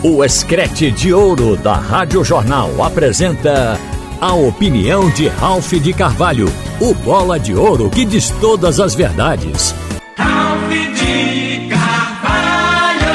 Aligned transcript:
O 0.00 0.24
Escrete 0.24 0.92
de 0.92 1.12
Ouro 1.12 1.56
da 1.56 1.74
Rádio 1.74 2.22
Jornal 2.22 2.84
apresenta 2.84 3.76
a 4.20 4.32
opinião 4.32 5.10
de 5.10 5.26
Ralph 5.26 5.72
de 5.72 5.92
Carvalho, 5.92 6.46
o 6.80 6.94
bola 6.94 7.36
de 7.36 7.52
ouro 7.52 7.90
que 7.90 8.04
diz 8.04 8.30
todas 8.40 8.78
as 8.78 8.94
verdades. 8.94 9.74
Ralph 10.16 10.70
de 10.70 11.68
Carvalho! 11.68 13.10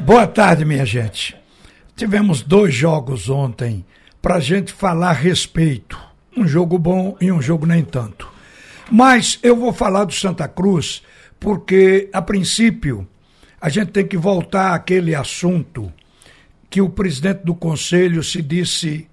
Boa 0.00 0.26
tarde, 0.26 0.64
minha 0.64 0.86
gente. 0.86 1.36
Tivemos 1.94 2.40
dois 2.40 2.72
jogos 2.72 3.28
ontem 3.28 3.84
para 4.22 4.40
gente 4.40 4.72
falar 4.72 5.10
a 5.10 5.12
respeito. 5.12 6.00
Um 6.34 6.48
jogo 6.48 6.78
bom 6.78 7.14
e 7.20 7.30
um 7.30 7.42
jogo 7.42 7.66
nem 7.66 7.84
tanto. 7.84 8.26
Mas 8.90 9.38
eu 9.42 9.54
vou 9.54 9.70
falar 9.70 10.04
do 10.04 10.14
Santa 10.14 10.48
Cruz 10.48 11.02
porque, 11.38 12.08
a 12.10 12.22
princípio, 12.22 13.06
a 13.60 13.68
gente 13.68 13.90
tem 13.92 14.06
que 14.06 14.16
voltar 14.16 14.74
àquele 14.74 15.14
assunto 15.14 15.92
que 16.70 16.80
o 16.80 16.88
presidente 16.88 17.44
do 17.44 17.54
conselho 17.54 18.22
se 18.22 18.40
disse 18.40 19.08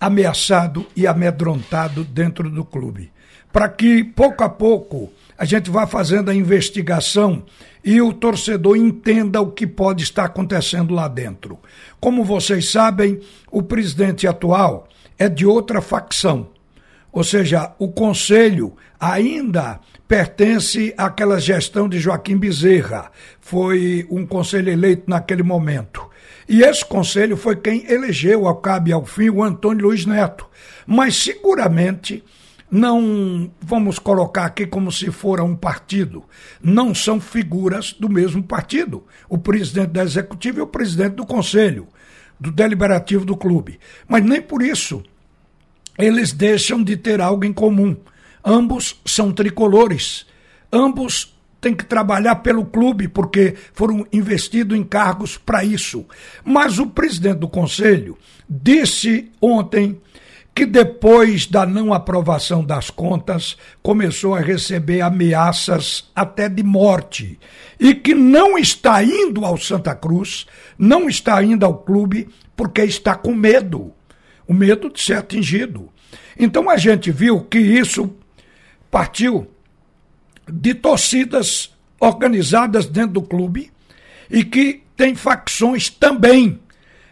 ameaçado 0.00 0.86
e 0.94 1.06
amedrontado 1.06 2.04
dentro 2.04 2.50
do 2.50 2.64
clube. 2.64 3.10
Para 3.52 3.68
que, 3.68 4.04
pouco 4.04 4.44
a 4.44 4.48
pouco, 4.48 5.10
a 5.38 5.44
gente 5.44 5.70
vá 5.70 5.86
fazendo 5.86 6.30
a 6.30 6.34
investigação 6.34 7.44
e 7.82 8.02
o 8.02 8.12
torcedor 8.12 8.76
entenda 8.76 9.40
o 9.40 9.50
que 9.50 9.66
pode 9.66 10.02
estar 10.02 10.24
acontecendo 10.24 10.92
lá 10.92 11.08
dentro. 11.08 11.58
Como 11.98 12.24
vocês 12.24 12.70
sabem, 12.70 13.20
o 13.50 13.62
presidente 13.62 14.26
atual 14.26 14.88
é 15.18 15.28
de 15.28 15.46
outra 15.46 15.80
facção. 15.80 16.48
Ou 17.16 17.24
seja, 17.24 17.72
o 17.78 17.88
conselho 17.88 18.76
ainda 19.00 19.80
pertence 20.06 20.92
àquela 20.98 21.40
gestão 21.40 21.88
de 21.88 21.98
Joaquim 21.98 22.36
Bezerra. 22.36 23.10
Foi 23.40 24.06
um 24.10 24.26
conselho 24.26 24.70
eleito 24.70 25.04
naquele 25.08 25.42
momento. 25.42 26.06
E 26.46 26.60
esse 26.60 26.84
conselho 26.84 27.34
foi 27.34 27.56
quem 27.56 27.90
elegeu 27.90 28.46
ao 28.46 28.56
cabo 28.56 28.90
e 28.90 28.92
ao 28.92 29.06
fim 29.06 29.30
o 29.30 29.42
Antônio 29.42 29.86
Luiz 29.86 30.04
Neto. 30.04 30.46
Mas 30.86 31.16
seguramente 31.16 32.22
não 32.70 33.50
vamos 33.62 33.98
colocar 33.98 34.44
aqui 34.44 34.66
como 34.66 34.92
se 34.92 35.10
fora 35.10 35.42
um 35.42 35.56
partido. 35.56 36.22
Não 36.62 36.94
são 36.94 37.18
figuras 37.18 37.94
do 37.94 38.10
mesmo 38.10 38.42
partido. 38.42 39.02
O 39.26 39.38
presidente 39.38 39.88
da 39.88 40.04
executiva 40.04 40.58
e 40.58 40.62
o 40.62 40.66
presidente 40.66 41.14
do 41.14 41.24
conselho, 41.24 41.88
do 42.38 42.52
deliberativo 42.52 43.24
do 43.24 43.38
clube. 43.38 43.80
Mas 44.06 44.22
nem 44.22 44.42
por 44.42 44.60
isso 44.60 45.02
eles 45.98 46.32
deixam 46.32 46.82
de 46.82 46.96
ter 46.96 47.20
algo 47.20 47.44
em 47.44 47.52
comum. 47.52 47.96
Ambos 48.44 49.00
são 49.04 49.32
tricolores. 49.32 50.26
Ambos 50.72 51.36
têm 51.60 51.74
que 51.74 51.84
trabalhar 51.84 52.36
pelo 52.36 52.64
clube, 52.64 53.08
porque 53.08 53.54
foram 53.72 54.06
investidos 54.12 54.76
em 54.78 54.84
cargos 54.84 55.36
para 55.36 55.64
isso. 55.64 56.04
Mas 56.44 56.78
o 56.78 56.86
presidente 56.86 57.38
do 57.38 57.48
conselho 57.48 58.16
disse 58.48 59.30
ontem 59.40 60.00
que 60.54 60.64
depois 60.64 61.46
da 61.46 61.66
não 61.66 61.92
aprovação 61.92 62.64
das 62.64 62.88
contas 62.88 63.58
começou 63.82 64.34
a 64.34 64.40
receber 64.40 65.02
ameaças 65.02 66.10
até 66.14 66.48
de 66.48 66.62
morte 66.62 67.38
e 67.78 67.94
que 67.94 68.14
não 68.14 68.56
está 68.56 69.04
indo 69.04 69.44
ao 69.44 69.58
Santa 69.58 69.94
Cruz, 69.94 70.46
não 70.78 71.10
está 71.10 71.42
indo 71.42 71.66
ao 71.66 71.76
clube 71.76 72.28
porque 72.56 72.82
está 72.82 73.14
com 73.14 73.34
medo 73.34 73.92
o 74.46 74.54
medo 74.54 74.90
de 74.90 75.00
ser 75.00 75.14
atingido. 75.14 75.90
Então 76.38 76.68
a 76.68 76.76
gente 76.76 77.10
viu 77.10 77.40
que 77.40 77.58
isso 77.58 78.14
partiu 78.90 79.50
de 80.50 80.74
torcidas 80.74 81.74
organizadas 81.98 82.86
dentro 82.86 83.14
do 83.14 83.22
clube 83.22 83.72
e 84.30 84.44
que 84.44 84.82
tem 84.96 85.14
facções 85.14 85.88
também. 85.90 86.60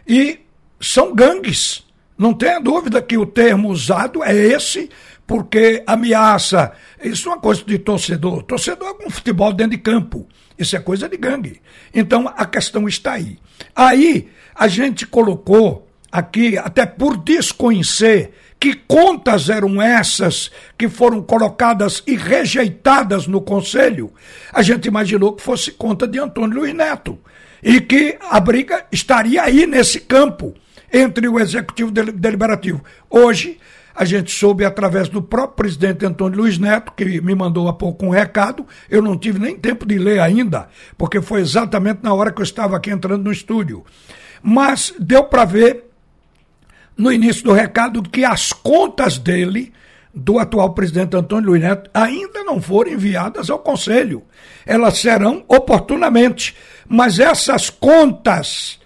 E 0.07 0.39
são 0.79 1.13
gangues. 1.13 1.83
Não 2.17 2.33
tenha 2.33 2.59
dúvida 2.59 3.01
que 3.01 3.17
o 3.17 3.25
termo 3.25 3.69
usado 3.69 4.23
é 4.23 4.33
esse, 4.33 4.89
porque 5.27 5.83
ameaça. 5.85 6.71
Isso 7.03 7.27
é 7.27 7.33
uma 7.33 7.41
coisa 7.41 7.63
de 7.63 7.77
torcedor. 7.77 8.43
Torcedor 8.43 8.89
é 8.89 9.03
com 9.03 9.09
futebol 9.09 9.51
dentro 9.51 9.71
de 9.71 9.79
campo. 9.79 10.27
Isso 10.57 10.75
é 10.75 10.79
coisa 10.79 11.09
de 11.09 11.17
gangue. 11.17 11.61
Então 11.93 12.31
a 12.35 12.45
questão 12.45 12.87
está 12.87 13.13
aí. 13.13 13.37
Aí 13.75 14.29
a 14.53 14.67
gente 14.67 15.05
colocou 15.05 15.89
aqui, 16.11 16.57
até 16.57 16.85
por 16.85 17.17
desconhecer 17.17 18.33
que 18.59 18.73
contas 18.73 19.49
eram 19.49 19.81
essas 19.81 20.49
que 20.77 20.87
foram 20.87 21.21
colocadas 21.21 22.01
e 22.07 22.15
rejeitadas 22.15 23.27
no 23.27 23.41
Conselho, 23.41 24.11
a 24.51 24.61
gente 24.61 24.87
imaginou 24.87 25.33
que 25.33 25.43
fosse 25.43 25.71
conta 25.71 26.07
de 26.07 26.19
Antônio 26.19 26.59
Luiz 26.59 26.73
Neto. 26.73 27.19
E 27.61 27.81
que 27.81 28.17
a 28.29 28.39
briga 28.39 28.85
estaria 28.91 29.41
aí 29.41 29.65
nesse 29.65 29.99
campo, 29.99 30.53
entre 30.91 31.27
o 31.27 31.39
Executivo 31.39 31.91
e 31.95 31.99
o 31.99 32.11
Deliberativo. 32.11 32.83
Hoje, 33.09 33.59
a 33.95 34.03
gente 34.03 34.31
soube 34.31 34.65
através 34.65 35.07
do 35.07 35.21
próprio 35.21 35.55
presidente 35.55 36.05
Antônio 36.05 36.39
Luiz 36.39 36.57
Neto, 36.57 36.91
que 36.91 37.21
me 37.21 37.33
mandou 37.33 37.67
há 37.67 37.73
pouco 37.73 38.05
um 38.05 38.09
recado, 38.09 38.65
eu 38.89 39.01
não 39.01 39.17
tive 39.17 39.39
nem 39.39 39.55
tempo 39.57 39.85
de 39.85 39.97
ler 39.97 40.19
ainda, 40.19 40.67
porque 40.97 41.21
foi 41.21 41.41
exatamente 41.41 41.99
na 42.03 42.13
hora 42.13 42.31
que 42.31 42.41
eu 42.41 42.43
estava 42.43 42.75
aqui 42.75 42.91
entrando 42.91 43.23
no 43.23 43.31
estúdio. 43.31 43.85
Mas 44.43 44.93
deu 44.99 45.23
para 45.23 45.45
ver 45.45 45.84
no 46.97 47.11
início 47.11 47.43
do 47.43 47.53
recado 47.53 48.01
que 48.01 48.23
as 48.23 48.53
contas 48.53 49.17
dele, 49.17 49.73
do 50.13 50.39
atual 50.39 50.73
presidente 50.73 51.15
Antônio 51.15 51.49
Luiz 51.49 51.61
Neto, 51.61 51.89
ainda 51.93 52.43
não 52.43 52.61
foram 52.61 52.91
enviadas 52.91 53.49
ao 53.49 53.59
Conselho. 53.59 54.23
Elas 54.65 54.97
serão 54.97 55.43
oportunamente. 55.47 56.55
Mas 56.87 57.19
essas 57.19 57.69
contas 57.69 58.79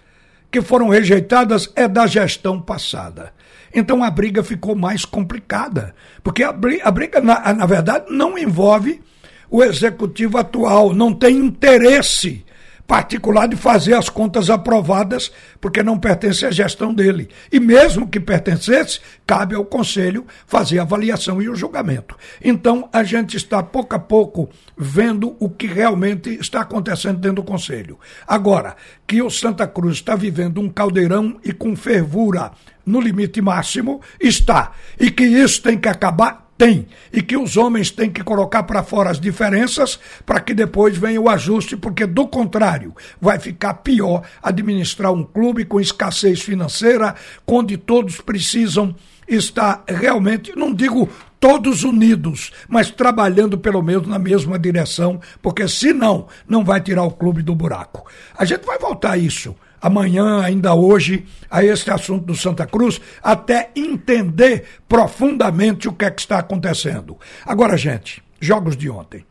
que 0.52 0.62
foram 0.62 0.90
rejeitadas 0.90 1.72
é 1.75 1.88
da 1.88 2.08
gestão 2.08 2.59
passada. 2.59 3.34
Então 3.74 4.03
a 4.03 4.09
briga 4.09 4.44
ficou 4.44 4.76
mais 4.76 5.06
complicada. 5.06 5.94
Porque 6.24 6.41
a 6.41 6.52
briga, 6.52 6.84
a 6.86 6.91
briga 6.91 7.22
na, 7.22 7.53
na 7.53 7.66
verdade, 7.66 8.06
não 8.09 8.38
envolve 8.38 9.02
o 9.50 9.64
executivo 9.64 10.38
atual, 10.38 10.94
não 10.94 11.14
tem 11.14 11.38
interesse 11.38 12.46
particular 12.89 13.47
de 13.47 13.55
fazer 13.55 13.94
as 13.94 14.09
contas 14.09 14.50
aprovadas, 14.50 15.31
porque 15.61 15.83
não 15.83 16.00
pertence 16.00 16.44
à 16.44 16.50
gestão 16.50 16.91
dele. 16.91 17.29
E 17.51 17.59
mesmo 17.59 18.07
que 18.07 18.19
pertencesse, 18.19 19.00
cabe 19.27 19.53
ao 19.53 19.63
Conselho 19.63 20.25
fazer 20.47 20.79
a 20.79 20.81
avaliação 20.81 21.39
e 21.39 21.47
o 21.47 21.53
julgamento. 21.53 22.17
Então, 22.44 22.89
a 22.91 23.03
gente 23.03 23.38
está 23.38 23.61
pouco 23.61 23.95
a 23.95 23.99
pouco 23.99 24.49
vendo 24.75 25.38
o 25.39 25.47
que 25.51 25.67
realmente 25.67 26.31
está 26.41 26.61
acontecendo 26.61 27.19
dentro 27.19 27.44
do 27.44 27.44
Conselho. 27.44 27.99
Agora, 28.28 28.75
que 29.05 29.22
o 29.22 29.29
Santa 29.29 29.67
Cruz 29.67 29.97
está 29.97 30.16
vivendo 30.16 30.59
um 30.59 30.67
caldeirão 30.67 31.39
e 31.45 31.53
com 31.53 31.75
fervura 31.75 32.53
no 32.83 32.99
limite 32.99 33.39
máximo, 33.39 34.01
está. 34.19 34.72
E 34.99 35.11
que 35.11 35.23
isso 35.23 35.61
tem 35.61 35.78
que 35.78 35.88
acabar, 35.88 36.48
tem. 36.59 36.88
E 37.14 37.22
que 37.22 37.38
os 37.38 37.56
homens 37.56 37.90
têm 37.90 38.12
que 38.12 38.22
colocar 38.22 38.64
para 38.64 38.84
fora 38.84 39.09
as 39.09 39.20
diferenças 39.20 39.97
para 40.25 40.42
que 40.42 40.53
depois 40.53 40.97
venha 40.97 41.22
o 41.22 41.30
ajuste, 41.30 41.78
porque 41.78 42.06
do 42.06 42.28
contrário, 42.28 42.94
vai 43.20 43.40
ficar 43.40 43.75
pior 43.75 44.24
administrar 44.44 45.14
um 45.14 45.24
clube 45.24 45.64
com 45.64 45.80
escassez 45.80 46.42
financeira, 46.42 47.16
onde 47.47 47.78
todos 47.78 48.20
precisam 48.20 48.94
estar 49.25 49.84
realmente, 49.88 50.53
não 50.53 50.74
digo 50.74 51.08
todos 51.40 51.86
unidos, 51.86 52.52
mas 52.68 52.91
trabalhando 52.91 53.58
pelo 53.58 53.81
menos 53.81 54.06
na 54.06 54.20
mesma 54.20 54.59
direção, 54.59 55.22
porque 55.41 55.66
senão 55.66 56.28
não 56.46 56.66
vai 56.66 56.81
tirar 56.81 57.03
o 57.03 57.12
clube 57.12 57.41
do 57.41 57.56
buraco. 57.56 58.06
A 58.38 58.44
gente 58.44 58.66
vai 58.66 58.78
voltar 58.78 59.12
a 59.12 59.18
isso 59.18 59.56
amanhã, 59.81 60.41
ainda 60.41 60.73
hoje, 60.73 61.25
a 61.50 61.63
esse 61.63 61.90
assunto 61.90 62.25
do 62.25 62.35
Santa 62.35 62.66
Cruz, 62.66 63.00
até 63.22 63.72
entender 63.75 64.66
profundamente 64.88 65.88
o 65.88 65.94
que 65.94 66.06
é 66.06 66.12
que 66.12 66.22
está 66.22 66.40
acontecendo. 66.40 67.17
Agora, 67.45 67.78
gente, 67.78 68.23
jogos 68.40 68.75
de 68.75 68.90
ontem. 68.90 69.25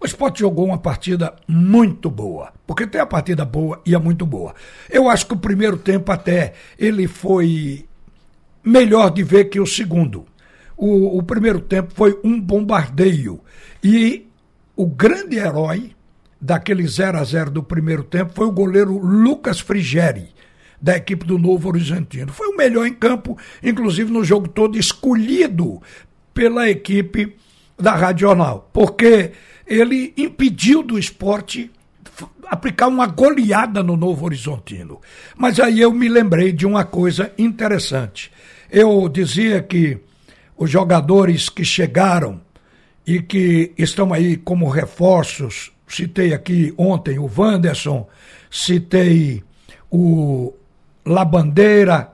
O 0.00 0.06
Sport 0.06 0.40
jogou 0.40 0.66
uma 0.66 0.78
partida 0.78 1.34
muito 1.48 2.10
boa, 2.10 2.52
porque 2.66 2.86
tem 2.86 3.00
a 3.00 3.06
partida 3.06 3.44
boa 3.44 3.80
e 3.86 3.94
a 3.94 3.98
muito 3.98 4.26
boa. 4.26 4.54
Eu 4.90 5.08
acho 5.08 5.26
que 5.26 5.32
o 5.32 5.38
primeiro 5.38 5.78
tempo 5.78 6.12
até 6.12 6.52
ele 6.78 7.06
foi 7.06 7.86
melhor 8.62 9.10
de 9.10 9.22
ver 9.22 9.46
que 9.46 9.58
o 9.58 9.66
segundo. 9.66 10.26
O, 10.76 11.18
o 11.18 11.22
primeiro 11.22 11.60
tempo 11.60 11.92
foi 11.94 12.18
um 12.24 12.38
bombardeio 12.40 13.40
e 13.82 14.26
o 14.76 14.86
grande 14.86 15.36
herói 15.36 15.92
daquele 16.44 16.86
0 16.86 17.18
a 17.18 17.24
0 17.24 17.50
do 17.50 17.62
primeiro 17.62 18.04
tempo 18.04 18.32
foi 18.34 18.46
o 18.46 18.52
goleiro 18.52 18.98
Lucas 18.98 19.60
Frigeri, 19.60 20.28
da 20.78 20.94
equipe 20.94 21.24
do 21.24 21.38
Novo 21.38 21.68
Horizontino. 21.68 22.30
Foi 22.30 22.48
o 22.48 22.56
melhor 22.56 22.86
em 22.86 22.92
campo, 22.92 23.38
inclusive 23.62 24.12
no 24.12 24.22
jogo 24.22 24.46
todo, 24.46 24.76
escolhido 24.76 25.80
pela 26.34 26.68
equipe 26.68 27.34
da 27.78 27.94
Rádio 27.94 28.28
Jornal, 28.28 28.68
porque 28.74 29.32
ele 29.66 30.12
impediu 30.18 30.82
do 30.82 30.98
esporte 30.98 31.70
aplicar 32.46 32.88
uma 32.88 33.06
goleada 33.06 33.82
no 33.82 33.96
Novo 33.96 34.26
Horizontino. 34.26 35.00
Mas 35.38 35.58
aí 35.58 35.80
eu 35.80 35.90
me 35.92 36.10
lembrei 36.10 36.52
de 36.52 36.66
uma 36.66 36.84
coisa 36.84 37.32
interessante. 37.38 38.30
Eu 38.70 39.08
dizia 39.08 39.62
que 39.62 39.98
os 40.58 40.68
jogadores 40.68 41.48
que 41.48 41.64
chegaram 41.64 42.38
e 43.06 43.22
que 43.22 43.72
estão 43.78 44.12
aí 44.12 44.36
como 44.36 44.68
reforços 44.68 45.73
citei 45.86 46.32
aqui 46.32 46.74
ontem 46.76 47.18
o 47.18 47.30
Wanderson, 47.36 48.08
citei 48.50 49.42
o 49.90 50.52
Labandeira, 51.04 52.12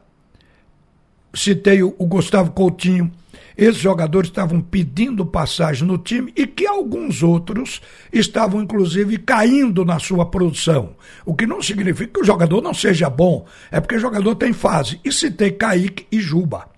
citei 1.35 1.83
o, 1.83 1.93
Gustavo 1.93 2.51
Coutinho. 2.51 3.11
Esses 3.57 3.81
jogadores 3.81 4.31
estavam 4.31 4.61
pedindo 4.61 5.27
passagem 5.27 5.87
no 5.87 5.99
time 5.99 6.33
e 6.35 6.47
que 6.47 6.67
alguns 6.67 7.23
outros 7.23 7.83
estavam, 8.11 8.63
inclusive, 8.63 9.19
caindo 9.19 9.85
na 9.85 9.99
sua 9.99 10.25
produção. 10.25 10.95
O 11.27 11.35
que 11.35 11.47
não 11.47 11.61
significa 11.61 12.15
que 12.15 12.21
o 12.21 12.25
jogador 12.25 12.63
não 12.63 12.73
seja 12.73 13.11
bom, 13.11 13.47
é 13.71 13.79
porque 13.79 13.97
o 13.97 14.01
jogador 14.01 14.35
tem 14.35 14.53
fase. 14.53 14.99
E 15.05 15.13
citei 15.13 15.51
Kaique 15.51 16.07
e 16.11 16.21
Juba. 16.21 16.69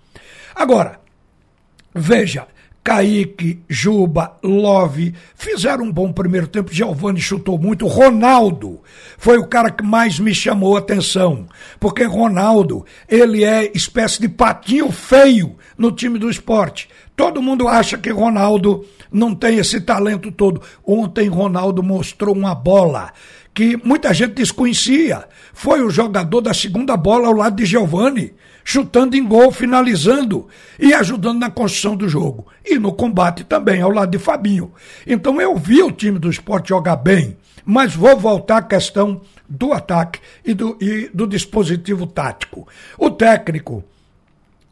Agora, 0.55 1.01
veja, 1.95 2.49
Kaique, 2.85 3.63
Juba, 3.69 4.37
Love 4.43 5.15
fizeram 5.37 5.85
um 5.85 5.93
bom 5.93 6.13
primeiro 6.13 6.49
tempo. 6.49 6.75
Giovanni 6.75 7.21
chutou 7.21 7.57
muito. 7.57 7.87
Ronaldo 7.87 8.81
foi 9.17 9.39
o 9.39 9.47
cara 9.47 9.71
que 9.71 9.85
mais 9.85 10.19
me 10.19 10.35
chamou 10.35 10.75
a 10.75 10.81
atenção. 10.81 11.47
Porque 11.79 12.03
Ronaldo, 12.03 12.85
ele 13.09 13.45
é 13.45 13.71
espécie 13.73 14.21
de 14.21 14.29
patinho 14.29 14.91
feio 14.91 15.57
no 15.79 15.93
time 15.93 16.19
do 16.19 16.29
esporte. 16.29 16.89
Todo 17.15 17.43
mundo 17.43 17.69
acha 17.69 17.97
que 17.97 18.11
Ronaldo 18.11 18.85
não 19.13 19.33
tem 19.33 19.59
esse 19.59 19.81
talento 19.81 20.33
todo. 20.33 20.61
Ontem 20.85 21.29
Ronaldo 21.29 21.85
mostrou 21.85 22.35
uma 22.35 22.55
bola 22.55 23.13
que 23.55 23.77
muita 23.85 24.13
gente 24.13 24.35
desconhecia. 24.35 25.25
Foi 25.53 25.83
o 25.83 25.91
jogador 25.91 26.41
da 26.41 26.53
segunda 26.53 26.97
bola 26.97 27.29
ao 27.29 27.35
lado 27.35 27.57
de 27.57 27.65
Giovanni 27.65 28.35
chutando 28.65 29.17
em 29.17 29.25
gol, 29.27 29.51
finalizando 29.51 30.49
e 30.79 30.95
ajudando 30.95 31.39
na 31.39 31.51
construção 31.51 31.97
do 31.97 32.09
jogo. 32.09 32.47
E 32.65 32.79
no 32.79 32.93
combate 32.93 33.45
também, 33.45 33.81
ao 33.81 33.91
lado 33.91 34.11
de 34.11 34.19
Fabinho. 34.19 34.73
Então 35.07 35.41
eu 35.41 35.57
vi 35.57 35.83
o 35.83 35.93
time 35.93 36.19
do 36.19 36.31
esporte 36.31 36.71
jogar 36.71 36.97
bem, 36.97 37.37
mas 37.65 37.95
vou 37.95 38.17
voltar 38.17 38.59
à 38.59 38.63
questão 38.63 39.21
do 39.49 39.73
ataque 39.73 40.21
e 40.45 40.55
do, 40.55 40.77
e 40.81 41.11
do 41.13 41.27
dispositivo 41.27 42.07
tático. 42.07 42.67
O 42.99 43.11
técnico 43.11 43.85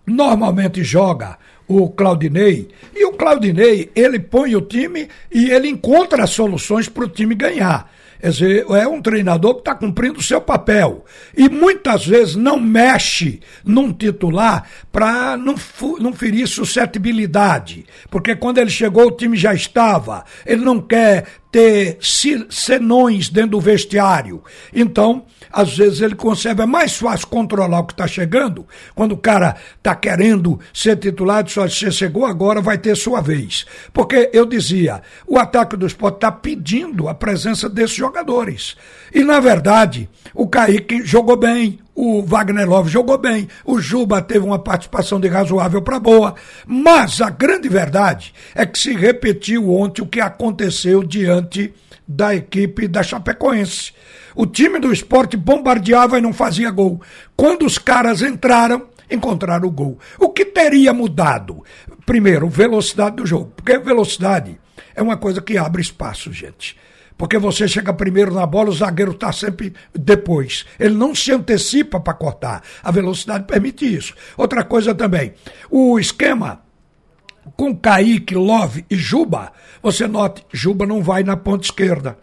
normalmente 0.07 0.83
joga 0.83 1.39
o 1.69 1.89
Claudinei, 1.89 2.69
e 2.93 3.05
o 3.05 3.13
Claudinei, 3.13 3.93
ele 3.95 4.19
põe 4.19 4.57
o 4.57 4.61
time 4.61 5.09
e 5.31 5.51
ele 5.51 5.69
encontra 5.69 6.27
soluções 6.27 6.89
para 6.89 7.05
o 7.05 7.09
time 7.09 7.33
ganhar. 7.33 7.89
Quer 8.21 8.31
dizer, 8.31 8.67
é 8.71 8.87
um 8.87 9.01
treinador 9.01 9.55
que 9.55 9.61
está 9.61 9.75
cumprindo 9.75 10.19
o 10.19 10.23
seu 10.23 10.41
papel. 10.41 11.05
E 11.37 11.49
muitas 11.49 12.07
vezes 12.07 12.37
não 12.37 12.61
mexe 12.61 13.41
num 13.65 13.93
titular 13.93 14.69
para 14.93 15.37
não, 15.37 15.55
não 15.99 16.13
ferir 16.13 16.47
suscetibilidade. 16.47 17.87
Porque 18.11 18.37
quando 18.37 18.59
ele 18.59 18.71
chegou, 18.71 19.07
o 19.07 19.17
time 19.17 19.37
já 19.37 19.55
estava. 19.55 20.25
Ele 20.45 20.65
não 20.65 20.81
quer 20.81 21.27
ter 21.51 21.99
senões 22.01 23.29
dentro 23.29 23.53
do 23.53 23.61
vestiário. 23.61 24.43
Então, 24.73 25.25
às 25.53 25.77
vezes 25.77 26.01
ele 26.01 26.15
consegue, 26.15 26.63
é 26.63 26.67
mais 26.67 26.97
fácil 26.97 27.27
controlar 27.27 27.81
o 27.81 27.85
que 27.85 27.93
está 27.93 28.07
chegando, 28.07 28.67
quando 28.95 29.13
o 29.13 29.19
cara 29.19 29.57
está 29.77 29.95
querendo 29.95 30.59
ser 30.73 30.97
titular, 30.97 31.49
só 31.49 31.69
você 31.69 31.91
chegou 31.91 32.25
agora, 32.25 32.61
vai 32.61 32.79
ter 32.79 32.97
sua 32.97 33.21
vez. 33.21 33.67
Porque 33.93 34.31
eu 34.33 34.47
dizia, 34.47 35.03
o 35.27 35.39
ataque 35.39 35.77
do 35.77 35.87
esporte 35.87 36.17
está 36.17 36.31
pedindo 36.31 37.09
a 37.09 37.15
presença 37.15 37.69
desses 37.69 37.97
jogadores. 37.97 38.77
E, 39.13 39.25
na 39.25 39.41
verdade, 39.41 40.09
o 40.35 40.47
Kaique 40.47 41.05
jogou 41.05 41.37
bem, 41.37 41.79
o 41.95 42.23
Wagner 42.23 42.69
Love 42.69 42.89
jogou 42.89 43.19
bem, 43.19 43.49
o 43.65 43.81
Juba 43.81 44.23
teve 44.23 44.45
uma 44.45 44.59
participação 44.59 45.21
de 45.21 45.29
razoável 45.29 45.83
para 45.83 45.99
boa, 45.99 46.35
mas 46.67 47.21
a 47.21 47.29
grande 47.29 47.69
verdade 47.69 48.33
é 48.55 48.65
que 48.65 48.79
se 48.79 48.95
repetiu 48.95 49.71
ontem 49.71 50.03
o 50.03 50.07
que 50.07 50.21
aconteceu 50.21 51.03
diante 51.03 51.75
da 52.07 52.35
equipe 52.35 52.89
da 52.89 53.03
Chapecoense. 53.03 53.93
O 54.41 54.47
time 54.47 54.79
do 54.81 54.91
esporte 54.91 55.37
bombardeava 55.37 56.17
e 56.17 56.23
não 56.23 56.33
fazia 56.33 56.71
gol. 56.71 56.99
Quando 57.37 57.67
os 57.67 57.77
caras 57.77 58.23
entraram, 58.23 58.87
encontraram 59.11 59.69
o 59.69 59.71
gol. 59.71 59.99
O 60.19 60.31
que 60.31 60.47
teria 60.47 60.95
mudado? 60.95 61.63
Primeiro, 62.07 62.49
velocidade 62.49 63.17
do 63.17 63.27
jogo, 63.27 63.53
porque 63.55 63.79
velocidade 63.79 64.59
é 64.95 65.03
uma 65.03 65.19
coisa 65.19 65.43
que 65.43 65.59
abre 65.59 65.83
espaço, 65.83 66.33
gente 66.33 66.75
porque 67.19 67.37
você 67.37 67.69
chega 67.69 67.93
primeiro 67.93 68.33
na 68.33 68.47
bola, 68.47 68.71
o 68.71 68.73
zagueiro 68.73 69.13
está 69.13 69.31
sempre 69.31 69.75
depois. 69.95 70.65
Ele 70.79 70.95
não 70.95 71.15
se 71.15 71.31
antecipa 71.31 72.01
para 72.01 72.15
cortar. 72.15 72.63
A 72.83 72.91
velocidade 72.91 73.45
permite 73.45 73.85
isso. 73.85 74.15
Outra 74.39 74.65
coisa 74.65 74.95
também, 74.95 75.35
o 75.71 75.99
esquema 75.99 76.63
com 77.59 77.77
Kaique, 77.77 78.35
Love 78.35 78.87
e 78.89 78.97
Juba, 78.97 79.53
você 79.83 80.09
note, 80.09 80.47
Juba 80.51 80.87
não 80.87 81.03
vai 81.03 81.23
na 81.23 81.37
ponta 81.37 81.67
esquerda. 81.67 82.17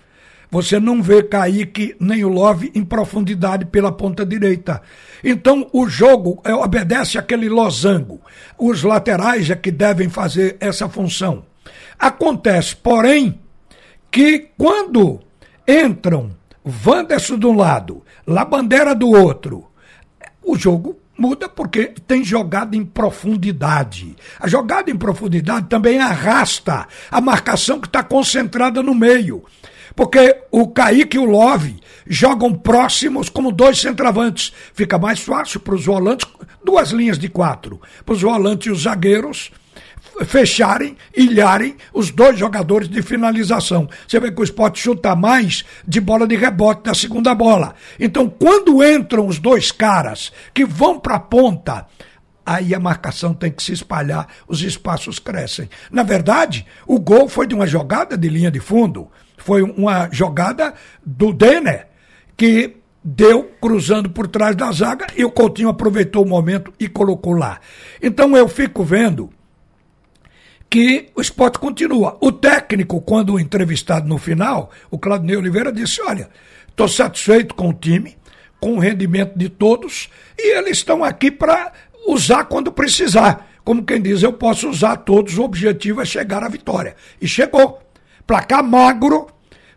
Você 0.49 0.79
não 0.79 1.01
vê 1.01 1.23
Kaique 1.23 1.95
nem 1.99 2.23
o 2.23 2.29
Love 2.29 2.71
em 2.73 2.83
profundidade 2.83 3.65
pela 3.65 3.91
ponta 3.91 4.25
direita. 4.25 4.81
Então 5.23 5.69
o 5.73 5.87
jogo 5.89 6.41
é, 6.45 6.53
obedece 6.53 7.17
aquele 7.17 7.49
losango. 7.49 8.21
Os 8.57 8.83
laterais 8.83 9.49
é 9.49 9.55
que 9.55 9.71
devem 9.71 10.09
fazer 10.09 10.55
essa 10.59 10.87
função. 10.87 11.45
Acontece, 11.99 12.75
porém, 12.75 13.39
que 14.09 14.49
quando 14.57 15.19
entram 15.67 16.31
Wanderson 16.85 17.37
de 17.37 17.45
um 17.45 17.55
lado, 17.55 18.03
Labandeira 18.25 18.93
do 18.93 19.09
outro, 19.09 19.67
o 20.43 20.57
jogo 20.57 20.97
muda 21.17 21.49
porque 21.49 21.93
tem 22.05 22.23
jogada 22.23 22.75
em 22.75 22.85
profundidade. 22.85 24.15
A 24.39 24.47
jogada 24.47 24.91
em 24.91 24.97
profundidade 24.97 25.67
também 25.67 25.99
arrasta 25.99 26.87
a 27.09 27.19
marcação 27.19 27.79
que 27.79 27.87
está 27.87 28.03
concentrada 28.03 28.83
no 28.83 28.93
meio. 28.93 29.43
Porque 29.97 30.43
o 30.51 30.67
Kaique 30.67 31.17
e 31.17 31.19
o 31.19 31.25
Love 31.25 31.75
jogam 32.05 32.53
próximos 32.53 33.29
como 33.29 33.51
dois 33.51 33.81
centravantes. 33.81 34.53
Fica 34.71 34.95
mais 34.99 35.19
fácil 35.19 35.59
para 35.59 35.73
os 35.73 35.83
volantes, 35.83 36.29
duas 36.63 36.91
linhas 36.91 37.17
de 37.17 37.27
quatro. 37.27 37.81
Para 38.05 38.13
os 38.13 38.21
volantes 38.21 38.67
e 38.67 38.69
os 38.69 38.83
zagueiros 38.83 39.49
fecharem, 40.23 40.95
ilharem 41.15 41.75
os 41.91 42.11
dois 42.11 42.37
jogadores 42.37 42.87
de 42.87 43.01
finalização. 43.01 43.89
Você 44.07 44.19
vê 44.19 44.31
que 44.31 44.39
o 44.39 44.43
esporte 44.43 44.79
chuta 44.79 45.15
mais 45.15 45.65
de 45.87 45.99
bola 45.99 46.27
de 46.27 46.35
rebote 46.35 46.83
da 46.83 46.93
segunda 46.93 47.33
bola. 47.33 47.73
Então, 47.99 48.29
quando 48.29 48.83
entram 48.83 49.25
os 49.25 49.39
dois 49.39 49.71
caras 49.71 50.31
que 50.53 50.63
vão 50.63 50.99
para 50.99 51.15
a 51.15 51.19
ponta, 51.19 51.87
aí 52.47 52.73
a 52.73 52.79
marcação 52.79 53.33
tem 53.33 53.51
que 53.51 53.61
se 53.61 53.73
espalhar, 53.73 54.25
os 54.47 54.61
espaços 54.61 55.19
crescem. 55.19 55.69
Na 55.91 56.01
verdade, 56.01 56.65
o 56.87 56.97
gol 56.97 57.27
foi 57.27 57.45
de 57.45 57.53
uma 57.53 57.67
jogada 57.67 58.17
de 58.17 58.29
linha 58.29 58.49
de 58.49 58.61
fundo. 58.61 59.09
Foi 59.37 59.61
uma 59.61 60.09
jogada 60.11 60.73
do 61.05 61.33
Denner, 61.33 61.87
que 62.37 62.77
deu 63.03 63.43
cruzando 63.61 64.09
por 64.09 64.27
trás 64.27 64.55
da 64.55 64.71
zaga 64.71 65.07
e 65.15 65.25
o 65.25 65.31
Coutinho 65.31 65.69
aproveitou 65.69 66.23
o 66.23 66.29
momento 66.29 66.73
e 66.79 66.87
colocou 66.87 67.33
lá. 67.33 67.59
Então 68.01 68.35
eu 68.35 68.47
fico 68.47 68.83
vendo 68.83 69.29
que 70.69 71.09
o 71.15 71.21
esporte 71.21 71.59
continua. 71.59 72.17
O 72.21 72.31
técnico, 72.31 73.01
quando 73.01 73.39
entrevistado 73.39 74.07
no 74.07 74.17
final, 74.17 74.71
o 74.89 74.97
Claudinei 74.97 75.35
Oliveira 75.35 75.71
disse: 75.71 76.01
Olha, 76.01 76.29
estou 76.69 76.87
satisfeito 76.87 77.55
com 77.55 77.69
o 77.69 77.73
time, 77.73 78.17
com 78.59 78.73
o 78.75 78.79
rendimento 78.79 79.37
de 79.37 79.49
todos, 79.49 80.09
e 80.37 80.57
eles 80.57 80.77
estão 80.77 81.03
aqui 81.03 81.31
para 81.31 81.71
usar 82.07 82.45
quando 82.45 82.71
precisar. 82.71 83.47
Como 83.63 83.83
quem 83.83 84.01
diz, 84.01 84.23
eu 84.23 84.31
posso 84.31 84.69
usar 84.69 84.95
todos, 84.97 85.37
o 85.37 85.43
objetivo 85.43 86.01
é 86.01 86.05
chegar 86.05 86.41
à 86.41 86.47
vitória. 86.47 86.95
E 87.21 87.27
chegou. 87.27 87.79
Placar 88.25 88.63
magro, 88.63 89.27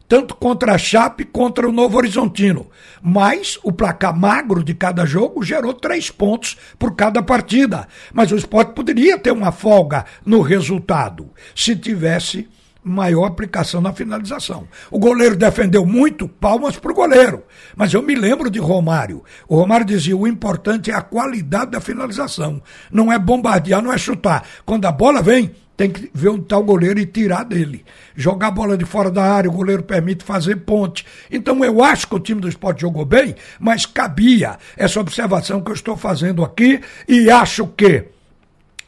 tanto 0.08 0.34
contra 0.34 0.74
a 0.74 0.78
Chape 0.78 1.24
contra 1.24 1.68
o 1.68 1.72
Novo 1.72 1.96
Horizontino. 1.96 2.70
Mas 3.02 3.58
o 3.62 3.72
placar 3.72 4.16
magro 4.16 4.62
de 4.62 4.74
cada 4.74 5.04
jogo 5.04 5.42
gerou 5.42 5.74
três 5.74 6.10
pontos 6.10 6.56
por 6.78 6.94
cada 6.94 7.22
partida. 7.22 7.88
Mas 8.12 8.30
o 8.30 8.36
esporte 8.36 8.74
poderia 8.74 9.18
ter 9.18 9.32
uma 9.32 9.52
folga 9.52 10.04
no 10.24 10.40
resultado 10.40 11.30
se 11.54 11.74
tivesse 11.74 12.48
maior 12.90 13.26
aplicação 13.26 13.80
na 13.80 13.92
finalização. 13.92 14.68
O 14.90 14.98
goleiro 14.98 15.36
defendeu 15.36 15.86
muito, 15.86 16.28
palmas 16.28 16.76
para 16.76 16.92
o 16.92 16.94
goleiro. 16.94 17.44
Mas 17.76 17.94
eu 17.94 18.02
me 18.02 18.14
lembro 18.14 18.50
de 18.50 18.58
Romário. 18.58 19.22
O 19.48 19.56
Romário 19.56 19.86
dizia: 19.86 20.16
o 20.16 20.26
importante 20.26 20.90
é 20.90 20.94
a 20.94 21.02
qualidade 21.02 21.70
da 21.70 21.80
finalização. 21.80 22.62
Não 22.90 23.12
é 23.12 23.18
bombardear, 23.18 23.80
não 23.80 23.92
é 23.92 23.98
chutar. 23.98 24.44
Quando 24.66 24.84
a 24.86 24.92
bola 24.92 25.22
vem, 25.22 25.54
tem 25.80 25.88
que 25.88 26.10
ver 26.12 26.28
onde 26.28 26.42
está 26.42 26.58
o 26.58 26.62
goleiro 26.62 27.00
e 27.00 27.06
tirar 27.06 27.42
dele. 27.42 27.86
Jogar 28.14 28.48
a 28.48 28.50
bola 28.50 28.76
de 28.76 28.84
fora 28.84 29.10
da 29.10 29.24
área, 29.24 29.48
o 29.48 29.54
goleiro 29.54 29.82
permite 29.82 30.22
fazer 30.22 30.56
ponte. 30.56 31.06
Então 31.30 31.64
eu 31.64 31.82
acho 31.82 32.06
que 32.06 32.14
o 32.14 32.20
time 32.20 32.38
do 32.38 32.50
esporte 32.50 32.82
jogou 32.82 33.06
bem, 33.06 33.34
mas 33.58 33.86
cabia 33.86 34.58
essa 34.76 35.00
observação 35.00 35.62
que 35.62 35.70
eu 35.70 35.74
estou 35.74 35.96
fazendo 35.96 36.44
aqui 36.44 36.82
e 37.08 37.30
acho 37.30 37.66
que 37.68 38.04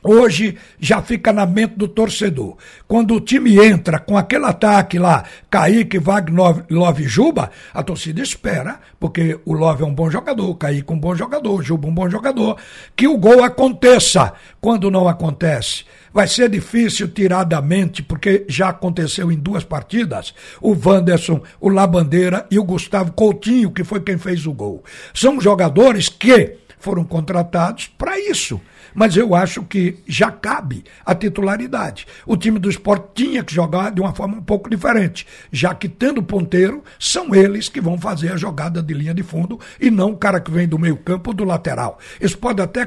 hoje 0.03 0.57
já 0.79 1.01
fica 1.01 1.33
na 1.33 1.47
mente 1.47 1.75
do 1.77 1.87
torcedor. 1.87 2.57
Quando 2.89 3.15
o 3.15 3.21
time 3.21 3.59
entra 3.59 3.99
com 3.99 4.19
aquele 4.19 4.47
ataque 4.47 4.99
lá, 4.99 5.25
Kaique, 5.49 5.99
Wagner, 5.99 6.65
Love 6.71 7.05
Juba, 7.05 7.51
a 7.73 7.83
torcida 7.83 8.21
espera, 8.21 8.81
porque 8.99 9.39
o 9.45 9.53
Love 9.53 9.83
é 9.83 9.87
um 9.87 9.95
bom 9.95 10.11
jogador, 10.11 10.51
o 10.51 10.55
Kaique 10.55 10.93
um 10.93 10.99
bom 10.99 11.15
jogador, 11.15 11.63
Juba 11.63 11.89
um 11.89 11.95
bom 11.95 12.11
jogador, 12.11 12.59
que 12.97 13.07
o 13.07 13.17
gol 13.17 13.43
aconteça. 13.45 14.33
Quando 14.61 14.91
não 14.91 15.09
acontece, 15.09 15.85
vai 16.13 16.27
ser 16.29 16.49
difícil 16.49 17.09
tirar 17.09 17.45
da 17.45 17.61
mente, 17.61 18.03
porque 18.03 18.45
já 18.49 18.69
aconteceu 18.69 19.31
em 19.31 19.39
duas 19.39 19.65
partidas, 19.65 20.35
o 20.61 20.77
Wanderson, 20.77 21.43
o 21.61 21.69
Labandeira 21.69 22.47
e 22.51 22.59
o 22.59 22.65
Gustavo 22.65 23.13
Coutinho, 23.13 23.71
que 23.71 23.85
foi 23.85 24.01
quem 24.01 24.19
fez 24.19 24.47
o 24.47 24.53
gol. 24.53 24.85
São 25.15 25.41
jogadores 25.41 26.09
que 26.09 26.59
foram 26.79 27.05
contratados 27.05 27.87
para 27.97 28.19
isso 28.19 28.61
mas 28.95 29.17
eu 29.17 29.35
acho 29.35 29.63
que 29.63 29.99
já 30.07 30.31
cabe 30.31 30.85
a 31.05 31.15
titularidade. 31.15 32.07
O 32.27 32.37
time 32.37 32.59
do 32.59 32.71
esporte 32.71 33.09
tinha 33.15 33.43
que 33.43 33.55
jogar 33.55 33.91
de 33.91 34.01
uma 34.01 34.15
forma 34.15 34.37
um 34.37 34.43
pouco 34.43 34.69
diferente, 34.69 35.27
já 35.51 35.75
que 35.75 35.89
tendo 35.89 36.23
ponteiro, 36.23 36.83
são 36.99 37.35
eles 37.35 37.69
que 37.69 37.81
vão 37.81 37.99
fazer 37.99 38.33
a 38.33 38.37
jogada 38.37 38.83
de 38.83 38.95
linha 38.95 39.15
de 39.15 39.23
fundo 39.23 39.59
e 39.81 39.91
não 39.91 40.11
o 40.11 40.17
cara 40.17 40.41
que 40.41 40.51
vem 40.51 40.69
do 40.69 40.79
meio 40.79 40.97
campo 40.97 41.31
ou 41.31 41.35
do 41.35 41.45
lateral. 41.45 41.99
Isso 42.21 42.39
pode 42.39 42.61
até 42.61 42.83